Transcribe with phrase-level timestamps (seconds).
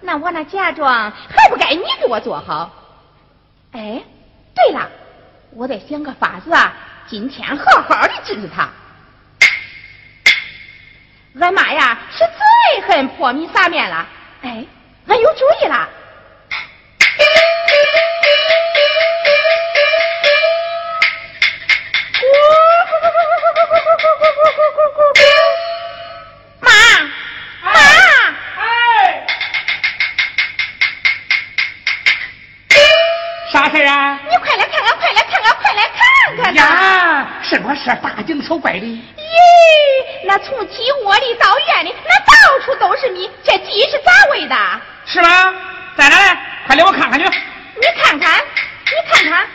[0.00, 2.70] 那我那嫁妆还不该你给我做好？
[3.72, 4.02] 哎，
[4.54, 4.88] 对了，
[5.52, 6.72] 我得想个法子啊，
[7.06, 8.68] 今天好好的治治他。
[11.38, 14.06] 俺妈呀是最恨泼米撒面了，
[37.50, 37.86] 什么事？
[38.00, 38.86] 大惊小怪的？
[38.86, 39.02] 咦，
[40.24, 44.56] 那从鸡窝里到院里，那到处都是米，这鸡是咋喂的？
[45.04, 45.52] 是吗？
[45.96, 46.38] 在哪嘞？
[46.64, 47.24] 快领我看看去。
[47.26, 49.48] 你看看，你看看。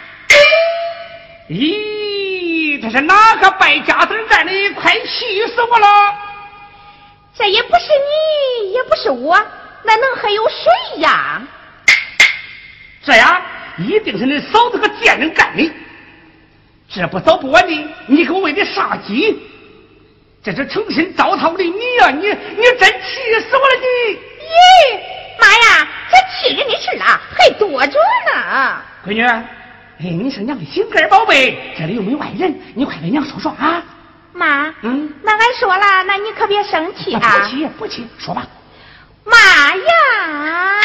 [1.48, 4.74] 咦，这是哪个败家子干的？
[4.74, 5.88] 快气死我了！
[7.34, 7.86] 这也不是
[8.60, 9.42] 你，也不是我，
[9.84, 11.42] 那能还有谁呀？
[13.06, 13.42] 这样。
[13.78, 15.70] 一定是你嫂子和贱人干的，
[16.88, 19.40] 这不早不晚的，你给我喂的啥鸡，
[20.44, 22.10] 这是诚心糟蹋我的米呀！
[22.12, 24.16] 你你真气死我了你！
[24.46, 25.00] 咦，
[25.42, 28.00] 妈呀，这气人的事啊还多着
[28.34, 28.82] 呢！
[29.06, 29.44] 闺女，哎，
[30.00, 33.84] 你是娘的心肝宝贝，这里又没外人，你快跟娘说说啊！
[34.32, 37.40] 妈，嗯，那俺说了，那你可别生气啊！
[37.40, 38.46] 不气不气，说吧。
[39.26, 39.36] 妈
[39.76, 40.82] 呀！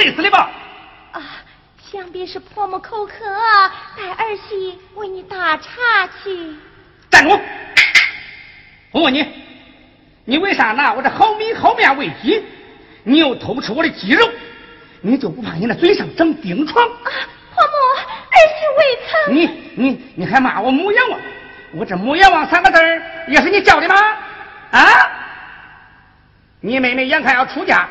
[0.00, 0.50] 睡死的吧！
[1.12, 1.20] 啊，
[1.92, 3.12] 想必是婆母口渴，
[3.98, 6.54] 带儿媳为你打茶去。
[7.10, 7.38] 站住！
[8.92, 9.26] 我问你，
[10.24, 12.42] 你为啥拿我这好米好面喂鸡？
[13.04, 14.26] 你又偷吃我的鸡肉，
[15.02, 16.82] 你就不怕你那嘴上长钉疮？
[16.82, 17.10] 啊，
[17.54, 17.72] 婆母，
[18.30, 19.34] 儿媳未曾。
[19.34, 21.20] 你你你还骂我母阎王？
[21.74, 22.78] 我这母阎王三个字
[23.28, 23.94] 也是你叫的吗？
[24.70, 24.80] 啊！
[26.62, 27.86] 你妹妹眼看要出嫁。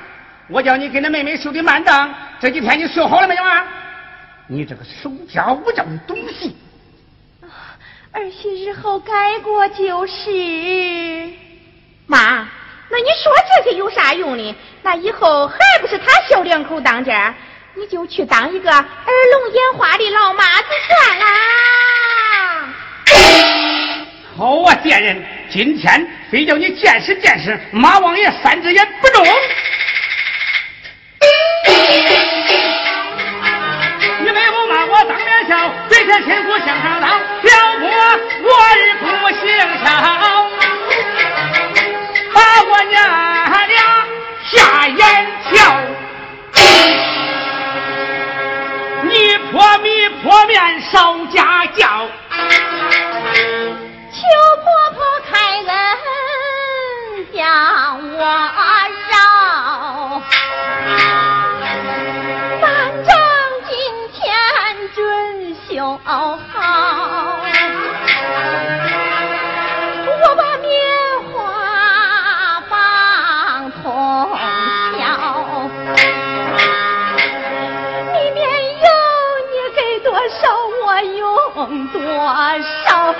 [0.49, 3.67] 我叫你给那妹妹修的幔帐，这几天你修好了没有啊？
[4.47, 6.57] 你这个守家无教的东西！
[8.11, 11.29] 儿媳日后改过就是。
[12.07, 12.47] 妈，
[12.89, 14.55] 那你说这些有啥用呢？
[14.81, 17.35] 那以后还不是他小两口当家，
[17.75, 21.25] 你就去当一个耳聋眼花的老妈子算啦。
[24.35, 29.23] 好啊，贱人，今天非叫你见识见识马王爷三只眼不中。
[36.19, 37.09] 笑，嘴前亲骨向上当，
[37.41, 37.49] 挑
[37.79, 39.41] 拨我儿不行
[39.83, 39.87] 孝，
[42.33, 42.93] 把我娘
[43.67, 43.79] 俩
[44.51, 45.01] 下眼
[45.51, 45.51] 瞧。
[49.03, 49.87] 你破米
[50.21, 52.07] 破面少家教，
[54.11, 54.17] 求
[54.63, 54.97] 婆婆
[55.29, 55.33] 开
[55.67, 55.73] 恩
[57.33, 57.41] 养
[58.17, 58.23] 我
[66.09, 67.37] 好好，
[70.23, 70.67] 我把棉
[71.31, 71.37] 花
[72.67, 73.79] 棒通
[74.97, 75.05] 敲，
[78.11, 78.41] 里面
[78.73, 78.89] 有
[79.51, 80.41] 你给多少
[80.83, 81.21] 我用
[81.89, 82.01] 多
[82.63, 83.13] 少。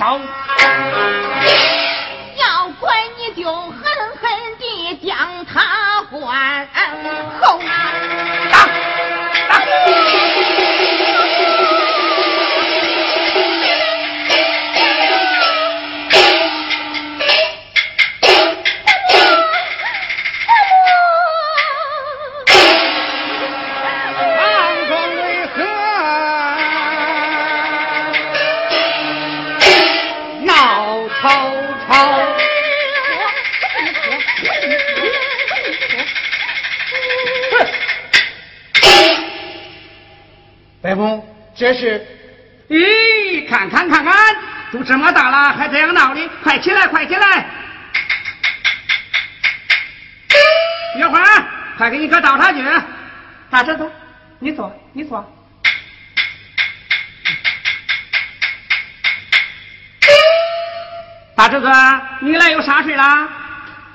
[0.00, 1.27] 了。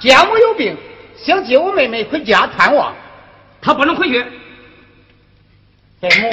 [0.04, 0.78] 家母有病，
[1.16, 2.94] 想接我妹妹回家探望。
[3.62, 4.22] 她不能回去。
[6.02, 6.30] 白母，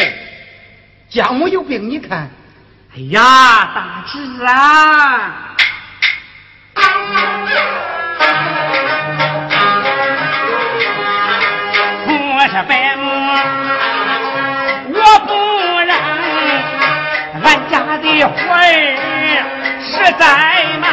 [1.08, 2.28] 家母有病，你看，
[2.92, 3.22] 哎呀，
[3.72, 5.54] 大侄子啊！
[12.06, 13.08] 我是白母，
[14.98, 15.32] 我不
[15.86, 15.96] 让
[17.44, 18.62] 俺家的活儿
[19.80, 20.24] 实在
[20.80, 20.90] 忙，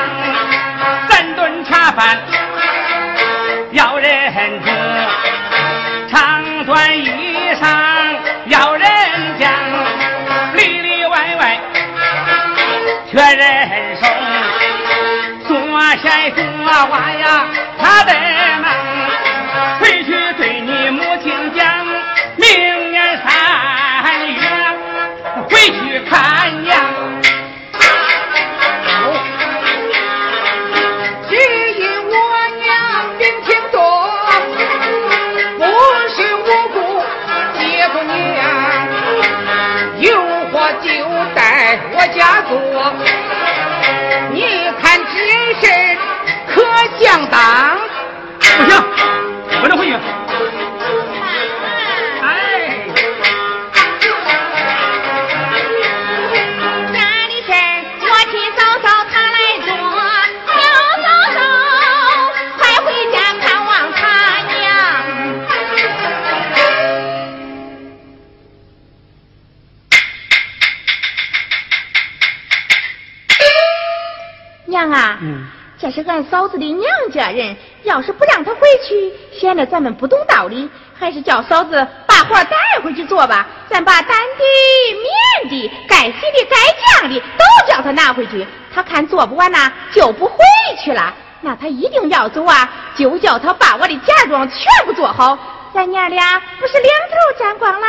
[1.09, 2.21] 三顿茶饭
[26.09, 26.36] 回
[76.03, 80.69] 是俺嫂子的娘家人，要是不让她回去，显得咱们不懂道理。
[80.99, 88.45] 还是叫嫂子把活带回去做吧，咱把担的、面的、该洗的、该酱的都叫她拿回去。
[88.73, 90.37] 她看做不完呐，就不回
[90.79, 91.13] 去了。
[91.41, 95.37] 那她一定要走啊，就叫她把我的嫁妆全部做好，
[95.73, 97.87] 咱娘俩不是两头沾光啦？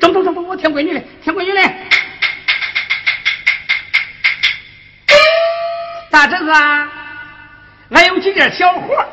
[0.00, 1.62] 走走走走，我听闺女的，听闺女的。
[6.18, 6.88] 大侄子啊，
[7.90, 9.06] 俺有几件小活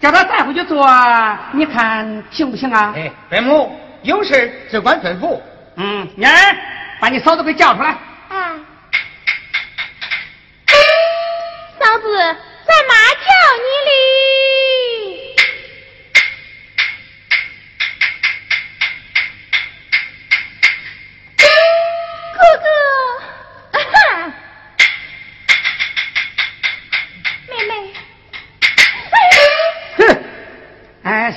[0.00, 0.84] 叫他带回去做，
[1.52, 2.92] 你看行不行啊？
[2.96, 5.38] 哎，伯母，有事只管吩咐。
[5.76, 6.32] 嗯，妮儿，
[6.98, 7.96] 把你嫂子给叫出来。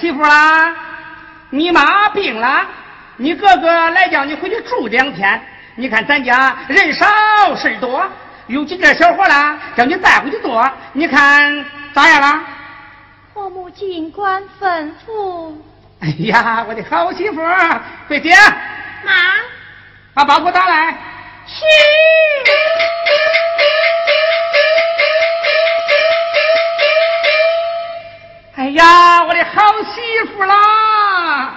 [0.04, 0.76] 媳妇啦，
[1.50, 2.68] 你妈病了，
[3.16, 5.42] 你哥哥来叫你回去住两天。
[5.76, 7.08] 你看咱家人少
[7.56, 8.06] 事多，
[8.48, 12.44] 有几件小活啦，叫你带回去做，你看咋样啦？
[13.34, 15.56] 婆母尽管吩咐。
[16.02, 17.42] 哎呀，我的好媳妇，
[18.10, 18.36] 桂姐，
[19.06, 19.14] 妈，
[20.14, 20.92] 把包袱打来。
[21.48, 21.64] 是。
[28.74, 29.62] 呀，我的好
[29.94, 30.02] 媳
[30.36, 31.54] 妇啦！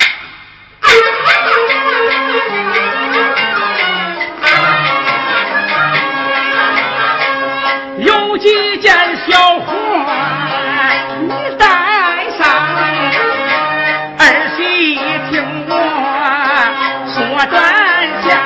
[7.99, 8.95] 有几件
[9.27, 9.73] 小活
[11.23, 11.67] 你带
[12.37, 12.47] 上，
[14.19, 14.23] 儿
[14.55, 14.97] 媳
[15.31, 15.33] 听
[15.69, 15.73] 我
[17.15, 17.55] 说转
[18.29, 18.39] 向，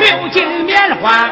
[0.00, 1.28] 六斤棉花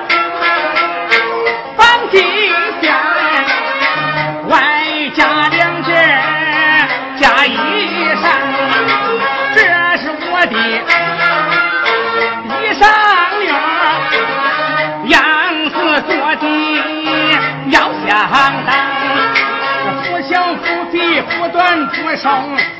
[7.80, 8.24] 衣裳
[9.54, 9.58] 这
[9.98, 10.54] 是我的
[12.56, 12.82] 衣裳
[13.46, 13.50] 呀
[15.06, 15.18] 样
[15.70, 16.44] 子做的
[17.70, 17.74] 要
[18.06, 18.08] 相
[18.66, 18.68] 当
[20.04, 22.28] 不想不比不短不瘦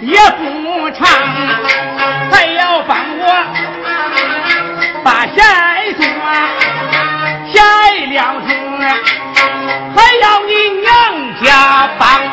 [0.01, 1.07] 也不长
[2.31, 3.23] 还要帮我
[5.03, 5.41] 把鞋
[5.97, 6.05] 做
[7.47, 7.59] 鞋
[8.07, 8.17] 了
[9.95, 10.91] 还要你娘
[11.43, 12.30] 家帮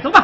[0.00, 0.21] 走吧。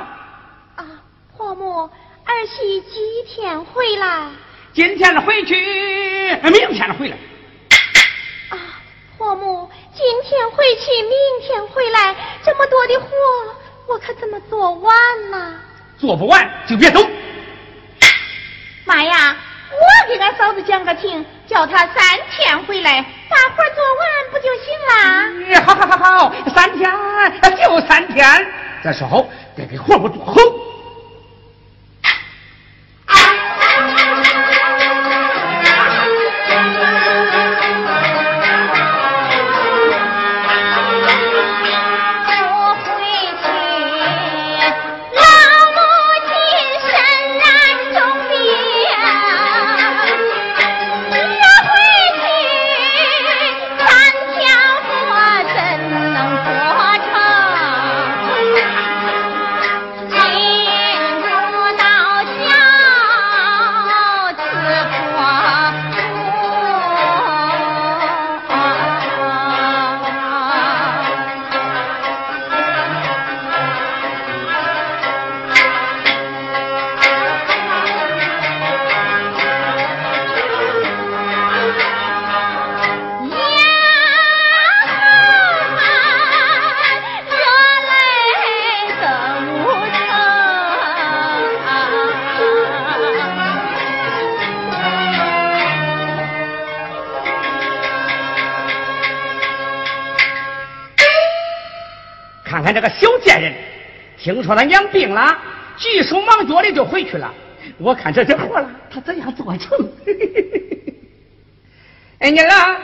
[104.29, 105.39] 听说他娘病了，
[105.79, 107.33] 急手忙脚的就回去了。
[107.79, 109.79] 我看这点活了，他怎样做成？
[112.21, 112.77] 哎，妮儿啊，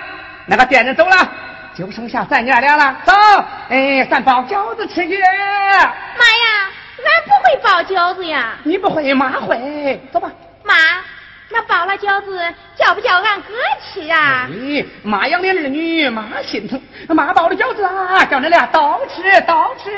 [0.47, 1.15] 那个店人走了，
[1.77, 2.97] 就剩下咱娘俩了。
[3.05, 3.13] 走，
[3.69, 5.19] 哎，咱包饺子吃去。
[5.19, 5.93] 妈呀，
[6.97, 8.57] 俺不会包饺子呀。
[8.63, 10.01] 你不会，妈会。
[10.11, 10.75] 走吧，妈。
[11.51, 12.41] 那包了饺子，
[12.75, 13.53] 叫不叫俺哥
[13.83, 14.49] 吃啊？
[14.51, 16.81] 咦，妈养的儿女，妈心疼。
[17.09, 19.91] 妈包的饺子啊，叫恁俩都吃，都吃。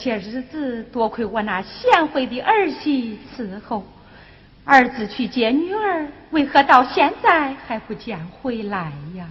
[0.00, 3.84] 些日子多亏我那贤惠的儿媳伺候，
[4.64, 9.28] 儿子去接女儿，为何到现在还不见回来呀？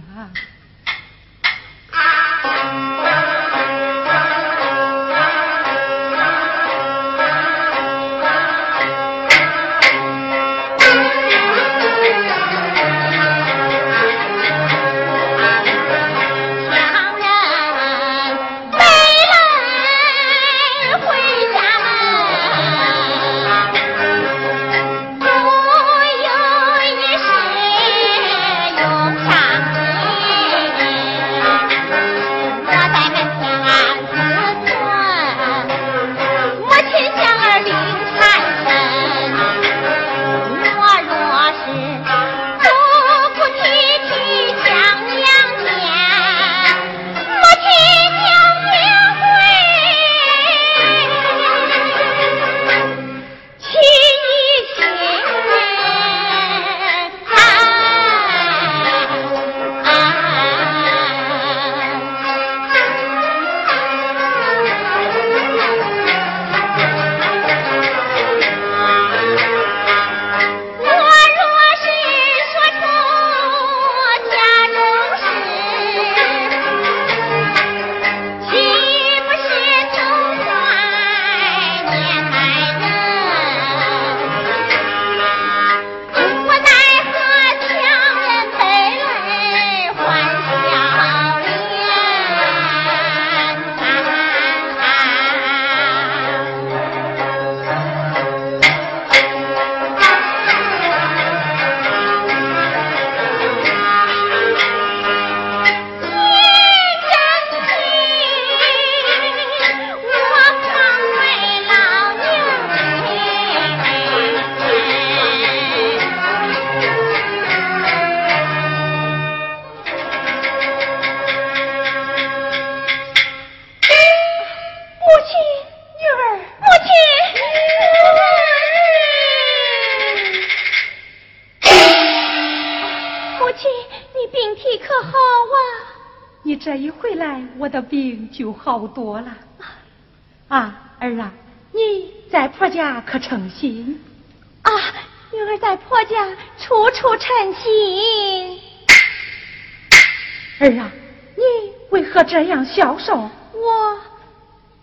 [152.80, 153.30] 这样消瘦？
[153.52, 153.98] 我，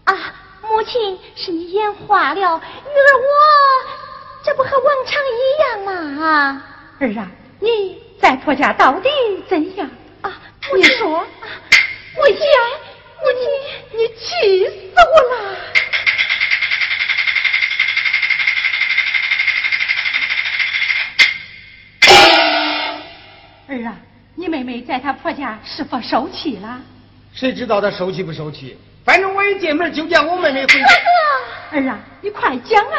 [0.04, 3.26] 啊，母亲是你眼花了，女儿我
[4.44, 6.62] 这不和往常一样吗？
[7.00, 7.28] 儿啊，
[7.60, 9.10] 你在婆家到底
[9.50, 9.90] 怎样？
[10.22, 10.32] 啊，
[10.76, 12.38] 你说，母亲。
[13.20, 15.36] 母亲，你气死我了！
[23.70, 23.98] 儿啊，
[24.36, 26.80] 你妹妹在她婆家是否受气了？
[27.38, 28.76] 谁知道他受气不受气？
[29.06, 30.82] 反正我一进门就见我妹妹跪。
[30.82, 30.88] 哥
[31.70, 32.98] 哥，儿啊，你快讲啊！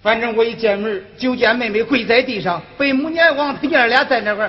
[0.00, 4.48] 反正我一进门就见妹妹跪在地上，被母娘王他娘俩在那块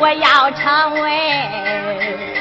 [0.00, 2.33] 我要成为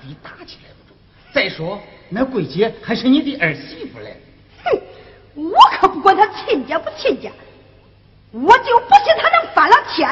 [0.00, 0.96] 的，到那儿非打起来不中。
[1.32, 4.16] 再说那桂姐还是你的儿媳妇嘞。
[4.64, 4.80] 哼，
[5.34, 7.30] 我可不管她亲家不亲家，
[8.30, 10.08] 我就不信他能翻了天。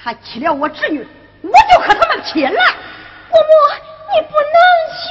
[0.00, 1.04] 他欺了我侄女，
[1.42, 2.60] 我就和他们拼了。
[3.30, 3.50] 姑母，
[4.14, 4.56] 你不能
[4.94, 5.08] 去，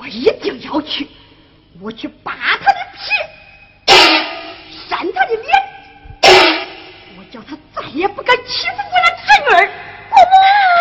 [0.00, 1.06] 我一定要去，
[1.80, 3.92] 我去扒他的皮，
[4.88, 5.46] 扇他的脸，
[7.18, 9.66] 我叫他再也不敢欺负我的侄女儿。
[10.08, 10.77] 姑母。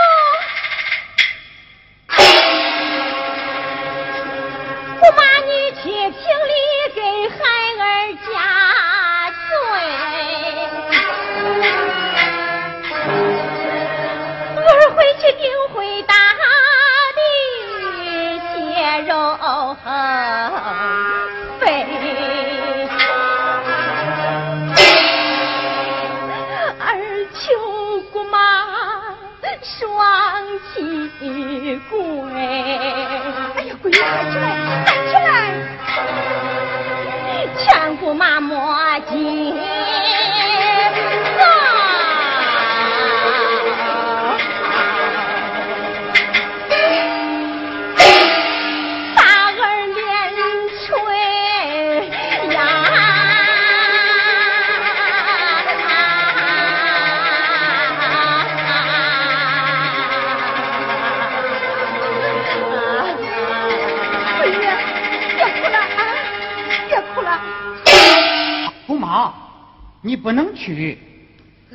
[70.18, 70.98] 你不能去。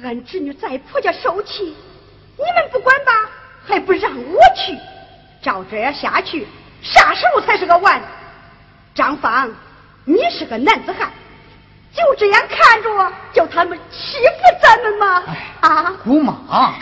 [0.03, 1.63] 俺侄女在婆家受气，
[2.37, 3.13] 你们不管吧，
[3.65, 4.77] 还不让我去。
[5.41, 6.45] 照这样下去，
[6.83, 8.03] 啥时候才是个完？
[8.97, 9.49] 张芳，
[10.05, 11.09] 你是个男子汉，
[11.95, 15.25] 就这样看着叫他们欺负咱们吗？
[15.61, 15.93] 啊！
[16.03, 16.75] 姑妈，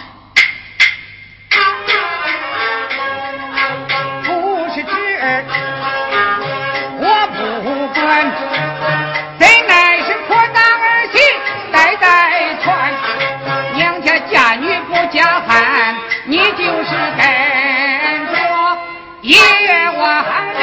[16.61, 17.23] 就是跟
[18.35, 18.39] 着
[19.23, 19.39] 也
[19.99, 20.25] 枉
[20.59, 20.63] 然。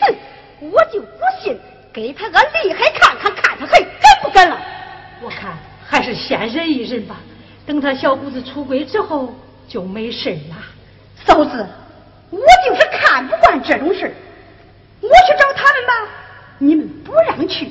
[0.00, 0.14] 哼，
[0.60, 1.56] 我就不信，
[1.92, 3.88] 给他个厉害看看，看他还敢
[4.22, 4.58] 不敢了。
[5.20, 5.56] 我看
[5.88, 7.14] 还是先忍一忍吧，
[7.64, 9.32] 等他小姑子出轨之后
[9.68, 10.56] 就没事了。
[11.24, 11.64] 嫂子，
[12.30, 14.12] 我就是看不惯这种事儿
[15.00, 15.92] 我去找他们吧，
[16.58, 17.66] 你们不让去；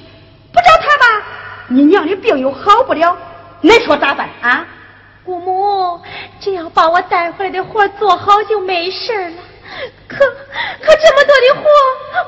[0.54, 1.26] 不找他吧，
[1.68, 3.18] 你娘的病又好不了。
[3.62, 4.66] 恁说咋办啊？
[5.24, 6.02] 姑母，
[6.40, 9.36] 只要把我带回来的活做好就没事了。
[10.08, 11.62] 可可这么多的活，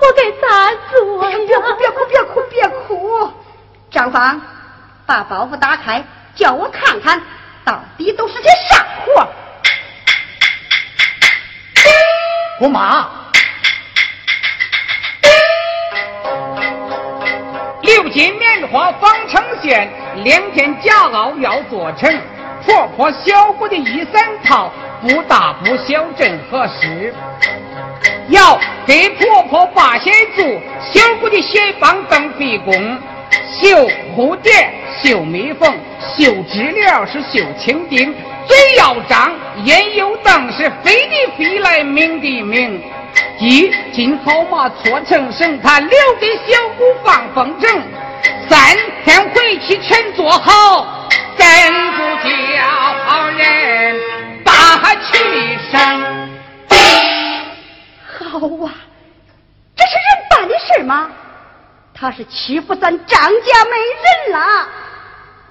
[0.02, 1.38] 我该咋做呀？
[1.48, 3.32] 别哭，别哭，别哭，别哭！
[3.90, 4.40] 张芳，
[5.06, 6.04] 把包袱打开，
[6.36, 7.22] 叫我看看
[7.66, 9.28] 到底都是些啥活。
[12.60, 13.10] 姑妈，
[17.82, 19.92] 六斤棉花纺成线，
[20.24, 22.22] 两件夹袄要做成。
[22.66, 27.14] 婆婆小姑的衣衫套，不大不小正合适。
[28.30, 30.46] 要给婆婆把鞋做，
[30.80, 32.74] 小姑的鞋帮更费工。
[33.52, 34.52] 绣蝴蝶，
[35.02, 35.74] 绣蜜蜂，
[36.16, 38.14] 绣知了是绣蜻蜓，
[38.48, 39.32] 嘴要张，
[39.64, 42.82] 眼又瞪，是飞的飞来，鸣的鸣。
[43.40, 45.90] 一金好马搓成绳，他留
[46.20, 47.82] 给小姑放风筝。
[48.50, 51.08] 三天回去全做好，
[51.44, 51.52] 真
[51.92, 52.30] 不叫
[53.32, 53.42] 人
[54.46, 54.50] 把
[54.96, 55.12] 气
[55.70, 55.76] 生。
[58.08, 58.72] 好啊，
[59.76, 61.10] 这是人办的事吗？
[61.94, 64.68] 他是欺负咱张家没人了，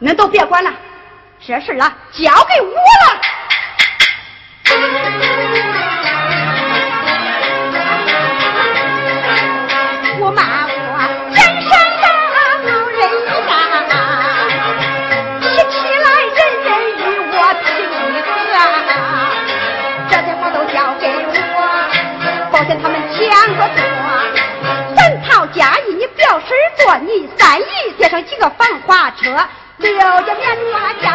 [0.00, 0.72] 恁都别管了，
[1.46, 3.20] 这事啊交给我了。
[29.22, 29.36] 车，
[29.78, 29.90] 六
[30.24, 31.08] 件棉花交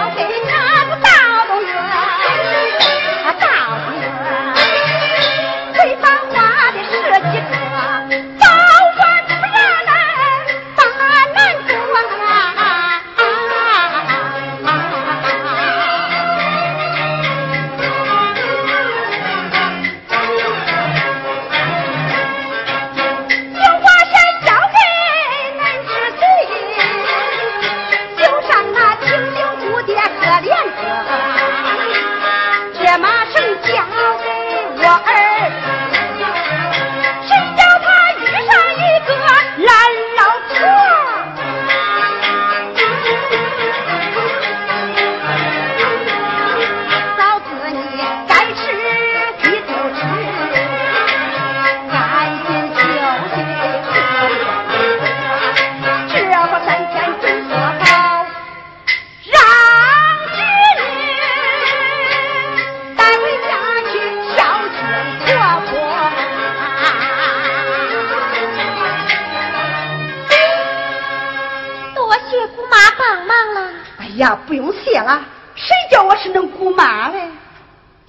[76.28, 77.21] 是能姑妈嘞？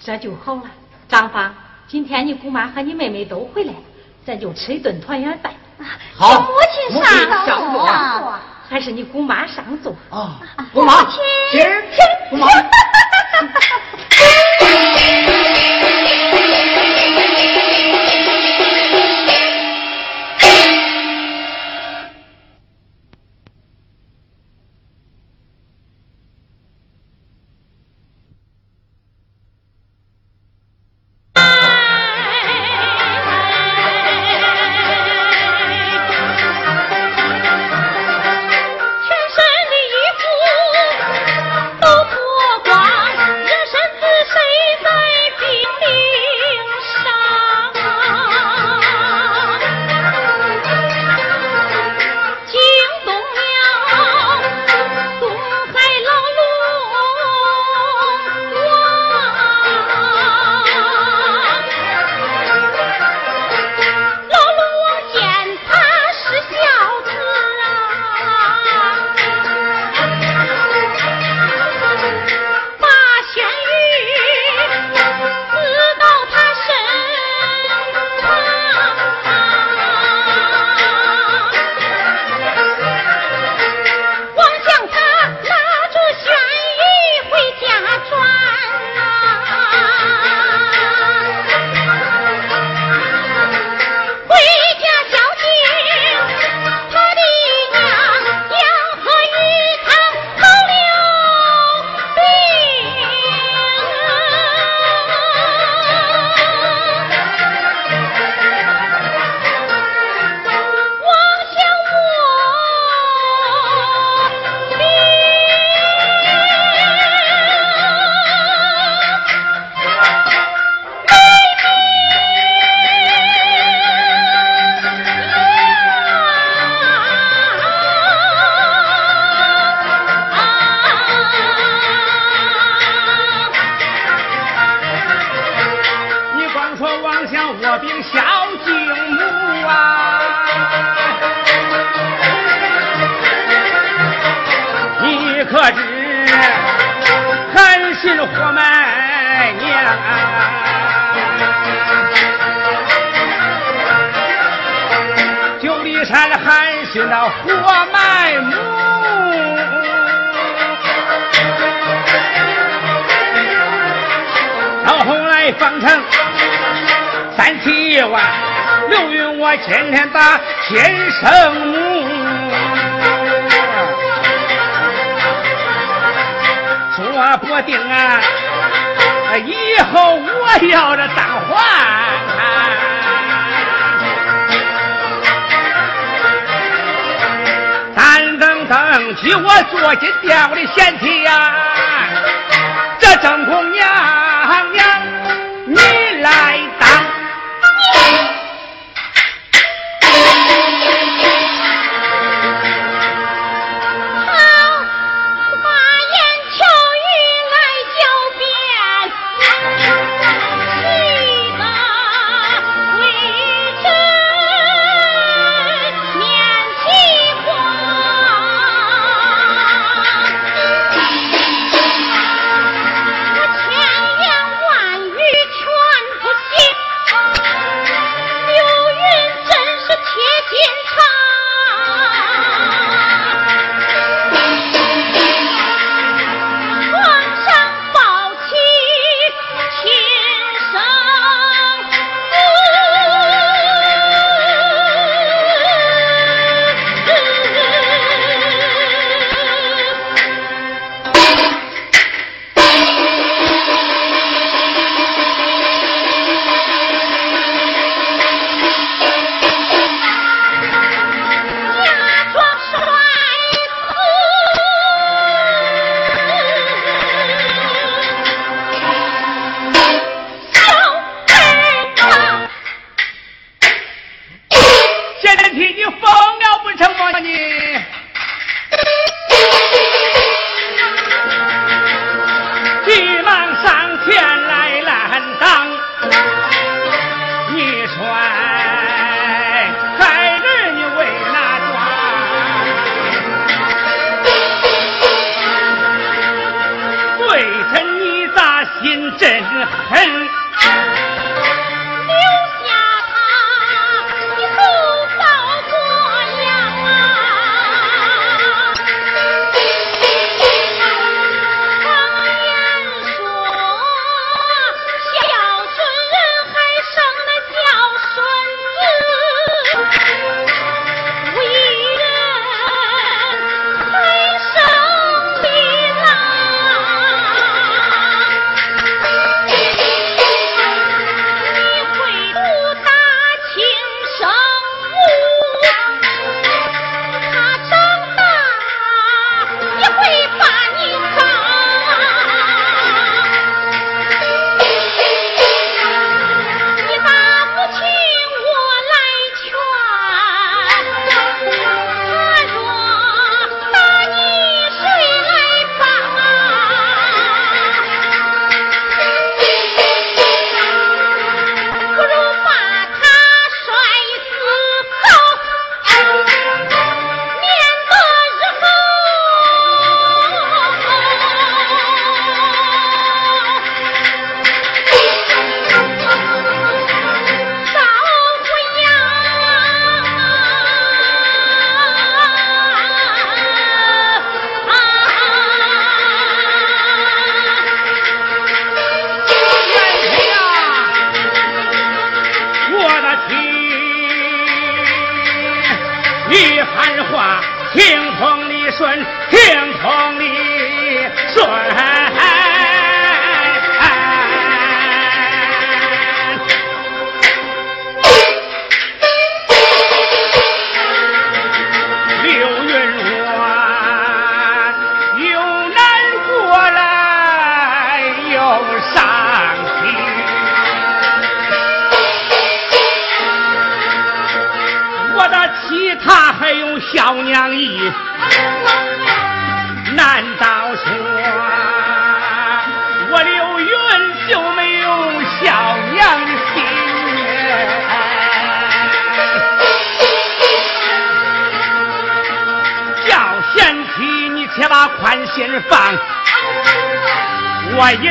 [0.04, 0.62] 这就好了，
[1.08, 1.54] 张芳，
[1.86, 3.78] 今天你姑妈和你妹妹都回来了，
[4.26, 5.52] 咱就吃一顿团圆饭。
[6.16, 6.48] 好，母
[6.90, 8.40] 亲上上座啊。
[8.68, 9.94] 还是你姑妈上座。
[10.10, 10.40] 啊，
[10.74, 11.06] 姑妈，
[11.52, 11.84] 今儿
[12.28, 12.48] 姑妈。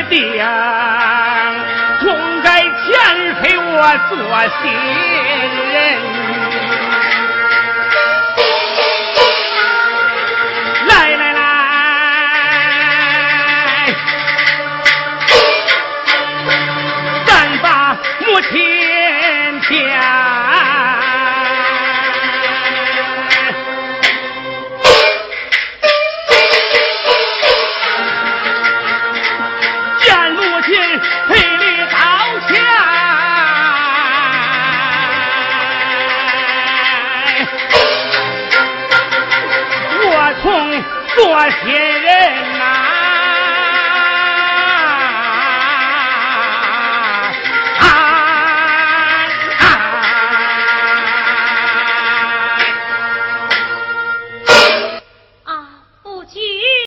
[0.08, 0.18] 定
[2.00, 4.16] 痛改前非，我做
[4.62, 4.70] 新